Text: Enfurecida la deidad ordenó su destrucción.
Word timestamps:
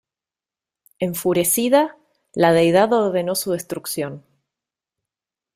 Enfurecida 0.97 1.95
la 2.33 2.53
deidad 2.53 2.91
ordenó 2.91 3.35
su 3.35 3.51
destrucción. 3.51 4.25